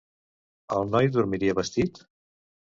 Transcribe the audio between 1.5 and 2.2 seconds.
vestit?